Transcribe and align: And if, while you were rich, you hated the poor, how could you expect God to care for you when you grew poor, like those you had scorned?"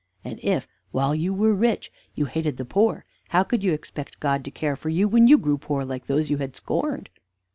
And 0.23 0.39
if, 0.41 0.67
while 0.89 1.13
you 1.13 1.31
were 1.31 1.53
rich, 1.53 1.91
you 2.15 2.25
hated 2.25 2.57
the 2.57 2.65
poor, 2.65 3.05
how 3.29 3.43
could 3.43 3.63
you 3.63 3.71
expect 3.71 4.19
God 4.19 4.43
to 4.45 4.49
care 4.49 4.75
for 4.75 4.89
you 4.89 5.07
when 5.07 5.27
you 5.27 5.37
grew 5.37 5.59
poor, 5.59 5.85
like 5.85 6.07
those 6.07 6.27
you 6.31 6.37
had 6.37 6.55
scorned?" 6.55 7.11